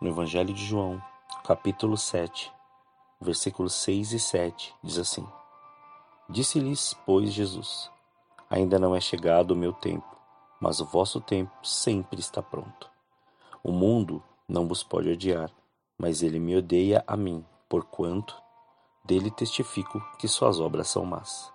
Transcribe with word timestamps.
No 0.00 0.10
Evangelho 0.10 0.54
de 0.54 0.64
João, 0.64 1.02
capítulo 1.42 1.96
7, 1.96 2.52
versículos 3.20 3.74
6 3.74 4.12
e 4.12 4.20
7, 4.20 4.72
diz 4.80 4.96
assim: 4.96 5.26
Disse-lhes, 6.28 6.94
pois, 7.04 7.32
Jesus: 7.32 7.90
Ainda 8.48 8.78
não 8.78 8.94
é 8.94 9.00
chegado 9.00 9.50
o 9.50 9.56
meu 9.56 9.72
tempo, 9.72 10.06
mas 10.60 10.78
o 10.78 10.84
vosso 10.84 11.20
tempo 11.20 11.50
sempre 11.66 12.20
está 12.20 12.40
pronto. 12.40 12.88
O 13.60 13.72
mundo 13.72 14.22
não 14.48 14.68
vos 14.68 14.84
pode 14.84 15.10
odiar, 15.10 15.50
mas 15.98 16.22
ele 16.22 16.38
me 16.38 16.56
odeia 16.56 17.02
a 17.04 17.16
mim, 17.16 17.44
porquanto 17.68 18.40
dele 19.04 19.32
testifico 19.32 20.00
que 20.16 20.28
suas 20.28 20.60
obras 20.60 20.86
são 20.86 21.04
más. 21.04 21.52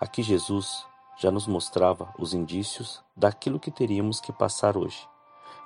Aqui 0.00 0.22
Jesus 0.22 0.86
já 1.18 1.30
nos 1.30 1.46
mostrava 1.46 2.14
os 2.18 2.32
indícios 2.32 3.04
daquilo 3.14 3.60
que 3.60 3.70
teríamos 3.70 4.22
que 4.22 4.32
passar 4.32 4.74
hoje, 4.74 5.06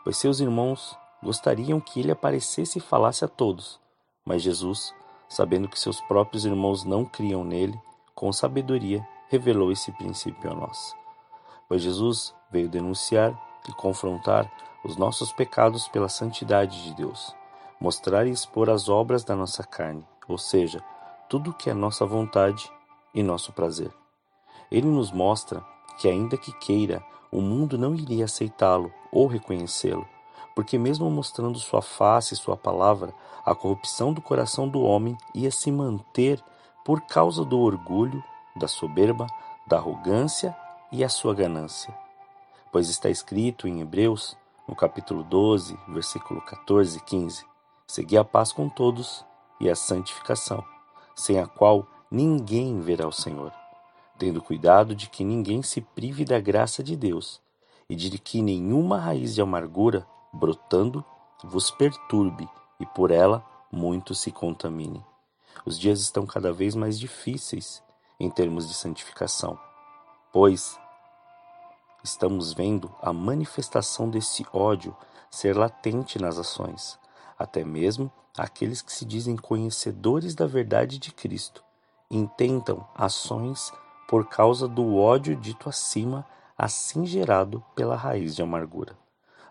pois 0.03 0.16
seus 0.16 0.41
irmãos 0.41 1.00
gostariam 1.22 1.80
que 1.80 2.00
ele 2.00 2.10
aparecesse 2.10 2.78
e 2.78 2.83
falasse 2.83 3.24
a 3.24 3.28
todos, 3.28 3.80
mas 4.24 4.42
Jesus, 4.42 4.94
sabendo 5.28 5.69
que 5.69 5.78
seus 5.78 6.00
próprios 6.02 6.44
irmãos 6.44 6.84
não 6.84 7.05
criam 7.05 7.44
nele, 7.44 7.78
com 8.14 8.33
sabedoria 8.33 9.06
revelou 9.28 9.72
esse 9.72 9.91
princípio 9.92 10.50
a 10.50 10.55
nós. 10.55 10.94
Pois 11.69 11.80
Jesus 11.82 12.34
veio 12.50 12.69
denunciar 12.69 13.32
e 13.69 13.72
confrontar 13.72 14.50
os 14.84 14.97
nossos 14.97 15.32
pecados 15.32 15.88
pela 15.88 16.08
santidade 16.08 16.82
de 16.84 16.94
Deus, 16.94 17.34
mostrar 17.80 18.27
e 18.27 18.30
expor 18.30 18.69
as 18.69 18.88
obras 18.88 19.25
da 19.25 19.34
nossa 19.34 19.64
carne, 19.64 20.06
ou 20.28 20.36
seja, 20.36 20.82
tudo 21.28 21.54
que 21.54 21.70
é 21.70 21.75
nossa 21.75 22.04
vontade 22.04 22.70
e 23.14 23.22
nosso 23.22 23.52
prazer. 23.52 23.91
Ele 24.70 24.86
nos 24.86 25.10
mostra 25.10 25.64
que, 25.98 26.08
ainda 26.08 26.36
que 26.36 26.52
queira, 26.52 27.02
o 27.30 27.41
mundo 27.41 27.78
não 27.78 27.94
iria 27.94 28.27
aceitá-lo 28.27 28.92
ou 29.10 29.27
reconhecê-lo, 29.27 30.06
porque, 30.55 30.78
mesmo 30.78 31.11
mostrando 31.11 31.58
sua 31.58 31.83
face 31.83 32.34
e 32.34 32.36
sua 32.36 32.56
palavra, 32.56 33.14
a 33.45 33.55
corrupção 33.55 34.12
do 34.12 34.20
coração 34.20 34.69
do 34.69 34.81
homem 34.83 35.17
ia 35.34 35.50
se 35.50 35.70
manter 35.70 36.42
por 36.84 37.00
causa 37.03 37.44
do 37.44 37.59
orgulho, 37.59 38.22
da 38.56 38.69
soberba, 38.69 39.27
da 39.67 39.77
arrogância 39.78 40.56
e 40.91 41.03
a 41.03 41.09
sua 41.09 41.34
ganância. 41.34 41.94
Pois 42.70 42.89
está 42.89 43.09
escrito 43.09 43.67
em 43.67 43.81
Hebreus, 43.81 44.36
no 44.69 44.75
capítulo 44.75 45.22
12, 45.22 45.77
versículo 45.89 46.41
14 46.42 46.98
e 46.98 47.00
15: 47.00 47.44
Segui 47.87 48.16
a 48.16 48.25
paz 48.25 48.53
com 48.53 48.69
todos 48.69 49.25
e 49.61 49.69
a 49.69 49.77
santificação, 49.77 50.64
sem 51.14 51.39
a 51.39 51.47
qual 51.47 51.87
ninguém 52.11 52.81
verá 52.81 53.06
o 53.06 53.12
Senhor, 53.12 53.53
tendo 54.19 54.42
cuidado 54.42 54.94
de 54.94 55.09
que 55.09 55.25
ninguém 55.25 55.62
se 55.62 55.81
prive 55.81 56.25
da 56.25 56.41
graça 56.41 56.83
de 56.83 56.97
Deus 56.97 57.41
e 57.89 57.94
de 57.94 58.19
que 58.19 58.41
nenhuma 58.42 58.98
raiz 58.98 59.34
de 59.34 59.42
amargura 59.42 60.06
brotando, 60.33 61.05
vos 61.44 61.70
perturbe 61.70 62.48
e 62.80 62.86
por 62.86 63.11
ela 63.11 63.44
muito 63.70 64.14
se 64.14 64.30
contamine. 64.30 65.05
Os 65.64 65.78
dias 65.78 66.00
estão 66.00 66.26
cada 66.26 66.53
vez 66.53 66.75
mais 66.75 66.98
difíceis 66.98 67.82
em 68.19 68.31
termos 68.31 68.69
de 68.69 68.75
santificação, 68.75 69.59
pois 70.32 70.78
estamos 72.03 72.53
vendo 72.53 72.91
a 73.00 73.12
manifestação 73.12 74.09
desse 74.09 74.47
ódio 74.53 74.97
ser 75.31 75.56
latente 75.56 76.19
nas 76.19 76.38
ações, 76.38 76.99
até 77.38 77.64
mesmo 77.64 78.10
aqueles 78.37 78.82
que 78.82 78.93
se 78.93 79.04
dizem 79.04 79.37
conhecedores 79.37 80.34
da 80.34 80.47
verdade 80.47 80.99
de 80.99 81.12
Cristo 81.12 81.62
intentam 82.12 82.87
ações 82.94 83.72
por 84.06 84.28
causa 84.28 84.69
do 84.69 84.97
ódio 84.97 85.34
dito 85.34 85.70
acima, 85.70 86.26
assim 86.59 87.06
gerado 87.06 87.64
pela 87.75 87.97
raiz 87.97 88.37
de 88.37 88.43
amargura. 88.43 89.01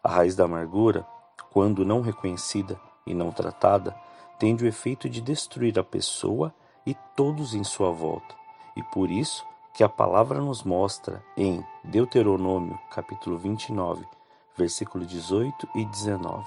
A 0.04 0.10
raiz 0.10 0.36
da 0.36 0.46
amargura, 0.46 1.06
quando 1.54 1.86
não 1.86 2.02
reconhecida 2.02 2.82
e 3.06 3.14
não 3.14 3.32
tratada, 3.32 3.96
tende 4.40 4.66
o 4.66 4.68
efeito 4.68 5.08
de 5.08 5.22
destruir 5.22 5.78
a 5.78 5.84
pessoa 5.84 6.52
e 6.84 6.96
todos 7.16 7.54
em 7.54 7.64
sua 7.64 7.92
volta. 7.92 8.34
E 8.76 8.82
por 8.82 9.12
isso 9.12 9.46
que 9.76 9.84
a 9.84 9.90
palavra 9.90 10.42
nos 10.42 10.64
mostra 10.64 11.24
em 11.38 11.64
Deuteronômio, 11.84 12.80
capítulo 12.90 13.38
29, 13.38 14.04
versículo 14.58 15.06
18 15.06 15.70
e 15.76 15.86
19, 15.86 16.46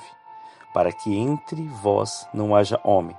para 0.72 0.90
que 0.90 1.16
entre 1.16 1.62
vós 1.80 2.26
não 2.34 2.56
haja 2.56 2.80
homem, 2.82 3.16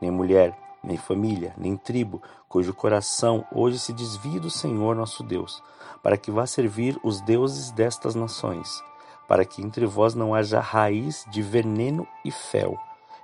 nem 0.00 0.10
mulher, 0.10 0.58
nem 0.82 0.96
família, 0.96 1.54
nem 1.56 1.76
tribo, 1.76 2.20
cujo 2.48 2.74
coração 2.74 3.46
hoje 3.52 3.78
se 3.78 3.92
desvie 3.92 4.40
do 4.40 4.50
Senhor 4.50 4.96
nosso 4.96 5.22
Deus, 5.22 5.62
para 6.02 6.16
que 6.16 6.32
vá 6.32 6.44
servir 6.44 6.98
os 7.04 7.20
deuses 7.20 7.70
destas 7.70 8.16
nações 8.16 8.82
para 9.28 9.44
que 9.44 9.62
entre 9.62 9.86
vós 9.86 10.14
não 10.14 10.34
haja 10.34 10.60
raiz 10.60 11.24
de 11.28 11.42
veneno 11.42 12.06
e 12.24 12.30
fel. 12.30 12.78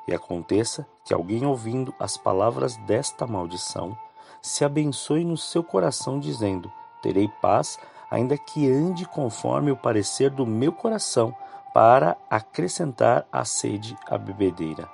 E 0.07 0.15
aconteça 0.15 0.87
que 1.05 1.15
alguém 1.15 1.47
ouvindo 1.47 1.95
as 1.99 2.17
palavras 2.17 2.77
desta 2.79 3.27
maldição, 3.27 3.97
se 4.41 4.65
abençoe 4.65 5.25
no 5.25 5.37
seu 5.37 5.63
coração, 5.63 6.19
dizendo: 6.19 6.71
Terei 7.01 7.29
paz, 7.41 7.79
ainda 8.11 8.37
que 8.37 8.69
ande 8.69 9.07
conforme 9.07 9.71
o 9.71 9.77
parecer 9.77 10.31
do 10.31 10.45
meu 10.45 10.73
coração, 10.73 11.35
para 11.73 12.17
acrescentar 12.29 13.27
a 13.33 13.45
sede 13.45 13.97
à 14.07 14.19
bebedeira. 14.19 14.89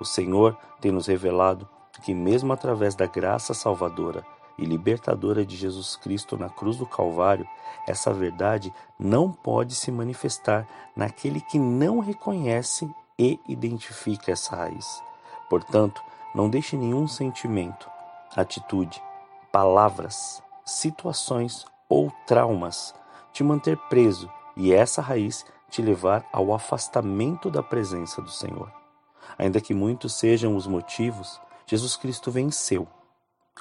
O 0.00 0.04
Senhor 0.04 0.56
tem 0.80 0.90
nos 0.90 1.06
revelado 1.06 1.68
que, 2.02 2.14
mesmo 2.14 2.52
através 2.52 2.94
da 2.94 3.06
graça 3.06 3.52
salvadora, 3.52 4.24
e 4.58 4.64
libertadora 4.64 5.46
de 5.46 5.56
Jesus 5.56 5.96
Cristo 5.96 6.36
na 6.36 6.48
cruz 6.48 6.76
do 6.76 6.86
Calvário, 6.86 7.46
essa 7.86 8.12
verdade 8.12 8.72
não 8.98 9.32
pode 9.32 9.74
se 9.74 9.90
manifestar 9.92 10.66
naquele 10.96 11.40
que 11.40 11.58
não 11.58 12.00
reconhece 12.00 12.90
e 13.18 13.38
identifica 13.48 14.32
essa 14.32 14.56
raiz. 14.56 15.02
Portanto, 15.48 16.02
não 16.34 16.50
deixe 16.50 16.76
nenhum 16.76 17.06
sentimento, 17.06 17.88
atitude, 18.36 19.02
palavras, 19.50 20.42
situações 20.64 21.64
ou 21.88 22.12
traumas 22.26 22.94
te 23.32 23.42
manter 23.42 23.76
preso 23.88 24.30
e 24.56 24.72
essa 24.72 25.00
raiz 25.00 25.46
te 25.70 25.80
levar 25.80 26.28
ao 26.32 26.52
afastamento 26.52 27.50
da 27.50 27.62
presença 27.62 28.20
do 28.20 28.30
Senhor. 28.30 28.72
Ainda 29.38 29.60
que 29.60 29.72
muitos 29.72 30.14
sejam 30.14 30.56
os 30.56 30.66
motivos, 30.66 31.40
Jesus 31.66 31.96
Cristo 31.96 32.30
venceu, 32.30 32.88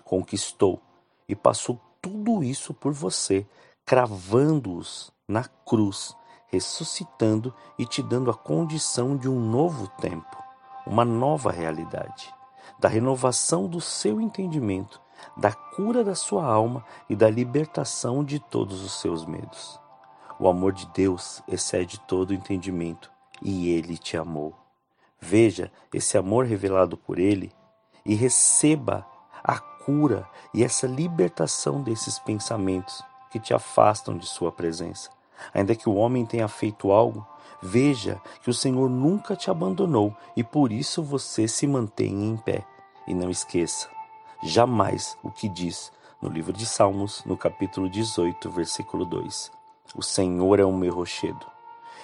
conquistou 0.03 0.81
e 1.27 1.35
passou 1.35 1.79
tudo 2.01 2.43
isso 2.43 2.73
por 2.73 2.93
você, 2.93 3.45
cravando-os 3.85 5.11
na 5.27 5.43
cruz, 5.43 6.15
ressuscitando 6.47 7.53
e 7.77 7.85
te 7.85 8.01
dando 8.01 8.31
a 8.31 8.33
condição 8.33 9.17
de 9.17 9.29
um 9.29 9.39
novo 9.39 9.88
tempo, 9.99 10.38
uma 10.85 11.03
nova 11.03 11.51
realidade, 11.51 12.33
da 12.79 12.88
renovação 12.88 13.67
do 13.67 13.81
seu 13.81 14.21
entendimento, 14.21 15.01
da 15.35 15.51
cura 15.51 16.03
da 16.03 16.15
sua 16.15 16.45
alma 16.45 16.85
e 17.09 17.15
da 17.15 17.29
libertação 17.29 18.23
de 18.23 18.39
todos 18.39 18.83
os 18.83 18.99
seus 19.01 19.25
medos. 19.25 19.79
O 20.39 20.47
amor 20.47 20.71
de 20.71 20.85
Deus 20.88 21.41
excede 21.47 22.00
todo 22.01 22.29
o 22.29 22.33
entendimento 22.33 23.12
e 23.41 23.69
ele 23.69 23.97
te 23.97 24.15
amou. 24.15 24.56
Veja 25.19 25.71
esse 25.94 26.18
amor 26.18 26.45
revelado 26.45 26.95
por 26.95 27.18
ele 27.18 27.51
e 28.06 28.13
receba 28.13 29.06
a 29.44 29.59
cura 29.88 30.28
e 30.54 30.66
essa 30.66 30.86
libertação 30.86 31.81
desses 31.81 32.19
pensamentos 32.19 33.01
que 33.31 33.39
te 33.39 33.54
afastam 33.54 34.18
de 34.18 34.25
Sua 34.25 34.51
presença. 34.51 35.10
Ainda 35.54 35.74
que 35.75 35.88
o 35.88 35.95
homem 35.95 36.25
tenha 36.25 36.50
feito 36.50 36.92
algo, 36.92 37.25
veja 37.63 38.22
que 38.44 38.50
o 38.50 38.54
Senhor 38.54 38.89
nunca 38.89 39.34
te 39.34 39.50
abandonou 39.50 40.13
e 40.36 40.44
por 40.44 40.74
isso 40.74 41.01
você 41.01 41.48
se 41.48 41.66
mantém 41.66 42.25
em 42.25 42.36
pé. 42.36 42.66
E 43.07 43.13
não 43.13 43.30
esqueça 43.30 43.88
jamais 44.44 45.18
o 45.24 45.31
que 45.31 45.48
diz 45.48 45.89
no 46.22 46.28
livro 46.28 46.51
de 46.51 46.66
Salmos, 46.66 47.24
no 47.25 47.38
capítulo 47.38 47.89
18, 47.89 48.50
versículo 48.50 49.06
2: 49.06 49.50
O 49.95 50.04
Senhor 50.04 50.60
é 50.60 50.66
o 50.66 50.74
meu 50.74 50.94
rochedo 50.94 51.45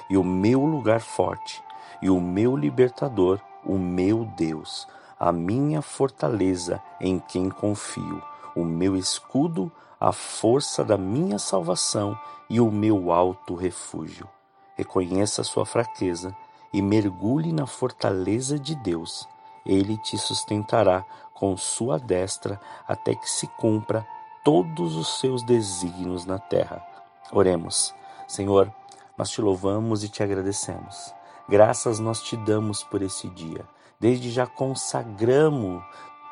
e 0.10 0.16
o 0.16 0.24
meu 0.24 0.64
lugar 0.64 1.02
forte 1.02 1.62
e 2.02 2.10
o 2.10 2.22
meu 2.22 2.56
libertador, 2.56 3.42
o 3.66 3.78
meu 3.78 4.24
Deus 4.38 4.88
a 5.24 5.32
minha 5.32 5.82
fortaleza 5.82 6.84
em 7.00 7.18
quem 7.18 7.50
confio, 7.50 8.22
o 8.54 8.66
meu 8.66 8.98
escudo, 8.98 9.72
a 9.98 10.12
força 10.12 10.84
da 10.84 10.98
minha 10.98 11.40
salvação 11.40 12.20
e 12.50 12.60
o 12.60 12.70
meu 12.70 13.10
alto 13.10 13.56
refúgio. 13.56 14.28
Reconheça 14.76 15.42
sua 15.42 15.66
fraqueza 15.66 16.36
e 16.74 16.82
mergulhe 16.82 17.54
na 17.54 17.66
fortaleza 17.66 18.60
de 18.60 18.76
Deus. 18.76 19.26
Ele 19.66 19.96
te 20.00 20.18
sustentará 20.18 21.06
com 21.34 21.56
sua 21.56 21.98
destra 21.98 22.60
até 22.86 23.16
que 23.16 23.32
se 23.32 23.48
cumpra 23.48 24.06
todos 24.44 24.98
os 24.98 25.22
seus 25.22 25.42
desígnios 25.42 26.26
na 26.26 26.38
terra. 26.38 26.86
Oremos. 27.32 27.96
Senhor, 28.28 28.70
nós 29.18 29.30
te 29.30 29.40
louvamos 29.40 30.04
e 30.04 30.10
te 30.10 30.22
agradecemos. 30.22 31.16
Graças 31.48 31.98
nós 31.98 32.22
te 32.22 32.36
damos 32.36 32.84
por 32.84 33.02
esse 33.02 33.30
dia. 33.30 33.66
Desde 34.04 34.30
já 34.30 34.46
consagramos 34.46 35.82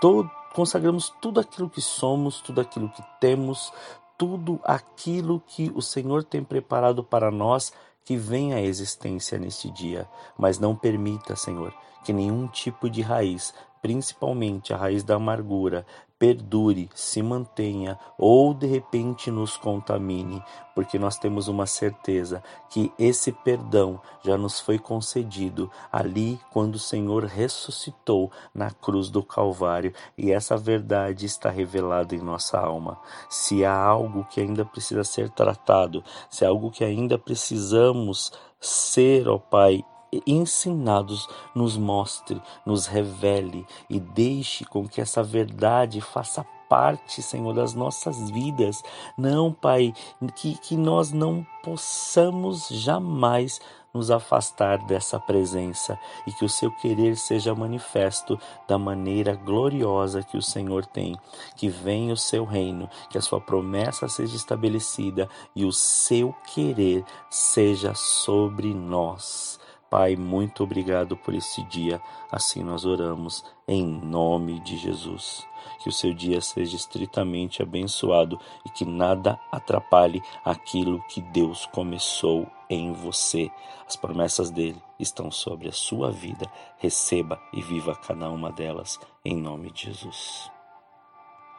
todo, 0.01 0.29
consagramos 0.53 1.07
tudo 1.21 1.39
aquilo 1.39 1.69
que 1.69 1.79
somos, 1.79 2.41
tudo 2.41 2.59
aquilo 2.59 2.89
que 2.89 3.01
temos, 3.17 3.71
tudo 4.17 4.59
aquilo 4.65 5.41
que 5.47 5.71
o 5.73 5.81
Senhor 5.81 6.21
tem 6.21 6.43
preparado 6.43 7.01
para 7.01 7.31
nós 7.31 7.71
que 8.03 8.17
venha 8.17 8.57
à 8.57 8.61
existência 8.61 9.39
neste 9.39 9.71
dia, 9.71 10.05
mas 10.37 10.59
não 10.59 10.75
permita, 10.75 11.37
Senhor, 11.37 11.73
que 12.03 12.11
nenhum 12.11 12.45
tipo 12.45 12.89
de 12.89 13.01
raiz, 13.01 13.53
principalmente 13.81 14.73
a 14.73 14.77
raiz 14.77 15.03
da 15.03 15.15
amargura, 15.15 15.85
perdure, 16.21 16.87
se 16.93 17.19
mantenha 17.23 17.97
ou 18.15 18.53
de 18.53 18.67
repente 18.67 19.31
nos 19.31 19.57
contamine, 19.57 20.43
porque 20.75 20.99
nós 20.99 21.17
temos 21.17 21.47
uma 21.47 21.65
certeza 21.65 22.43
que 22.69 22.93
esse 22.99 23.31
perdão 23.31 23.99
já 24.23 24.37
nos 24.37 24.59
foi 24.59 24.77
concedido 24.77 25.67
ali 25.91 26.39
quando 26.51 26.75
o 26.75 26.79
Senhor 26.79 27.23
ressuscitou 27.23 28.31
na 28.53 28.69
cruz 28.69 29.09
do 29.09 29.23
Calvário 29.23 29.95
e 30.15 30.31
essa 30.31 30.55
verdade 30.55 31.25
está 31.25 31.49
revelada 31.49 32.13
em 32.13 32.19
nossa 32.19 32.59
alma. 32.59 32.99
Se 33.27 33.65
há 33.65 33.75
algo 33.75 34.23
que 34.25 34.39
ainda 34.39 34.63
precisa 34.63 35.03
ser 35.03 35.27
tratado, 35.31 36.03
se 36.29 36.45
há 36.45 36.49
algo 36.49 36.69
que 36.69 36.83
ainda 36.83 37.17
precisamos 37.17 38.31
ser, 38.59 39.27
ó 39.27 39.39
Pai, 39.39 39.83
ensinados, 40.25 41.27
nos 41.55 41.77
mostre, 41.77 42.41
nos 42.65 42.85
revele 42.85 43.65
e 43.89 43.99
deixe 43.99 44.65
com 44.65 44.87
que 44.87 45.01
essa 45.01 45.23
verdade 45.23 46.01
faça 46.01 46.45
parte, 46.71 47.21
Senhor, 47.21 47.53
das 47.53 47.73
nossas 47.73 48.29
vidas. 48.29 48.81
Não, 49.17 49.51
Pai, 49.51 49.93
que, 50.35 50.57
que 50.57 50.77
nós 50.77 51.11
não 51.11 51.45
possamos 51.61 52.69
jamais 52.69 53.59
nos 53.93 54.09
afastar 54.09 54.77
dessa 54.85 55.19
presença 55.19 55.99
e 56.25 56.31
que 56.31 56.45
o 56.45 56.49
seu 56.49 56.71
querer 56.71 57.17
seja 57.17 57.53
manifesto 57.53 58.39
da 58.67 58.77
maneira 58.77 59.35
gloriosa 59.35 60.23
que 60.23 60.37
o 60.37 60.41
Senhor 60.41 60.85
tem. 60.85 61.17
Que 61.55 61.67
venha 61.67 62.13
o 62.13 62.17
seu 62.17 62.45
reino, 62.45 62.89
que 63.09 63.17
a 63.17 63.21
sua 63.21 63.41
promessa 63.41 64.07
seja 64.07 64.35
estabelecida 64.35 65.27
e 65.53 65.65
o 65.65 65.73
seu 65.73 66.33
querer 66.53 67.03
seja 67.29 67.93
sobre 67.93 68.73
nós. 68.73 69.59
Pai, 69.91 70.15
muito 70.15 70.63
obrigado 70.63 71.17
por 71.17 71.33
esse 71.33 71.61
dia. 71.63 72.01
Assim 72.31 72.63
nós 72.63 72.85
oramos 72.85 73.43
em 73.67 73.85
nome 73.85 74.61
de 74.61 74.77
Jesus. 74.77 75.45
Que 75.83 75.89
o 75.89 75.91
seu 75.91 76.13
dia 76.13 76.39
seja 76.39 76.77
estritamente 76.77 77.61
abençoado 77.61 78.39
e 78.65 78.69
que 78.69 78.85
nada 78.85 79.37
atrapalhe 79.51 80.23
aquilo 80.45 81.03
que 81.09 81.19
Deus 81.19 81.65
começou 81.65 82.47
em 82.69 82.93
você. 82.93 83.51
As 83.85 83.97
promessas 83.97 84.49
dele 84.49 84.81
estão 84.97 85.29
sobre 85.29 85.67
a 85.67 85.73
sua 85.73 86.09
vida. 86.09 86.49
Receba 86.77 87.37
e 87.51 87.61
viva 87.61 87.93
cada 87.93 88.29
uma 88.29 88.49
delas 88.49 88.97
em 89.25 89.35
nome 89.35 89.71
de 89.71 89.87
Jesus. 89.87 90.50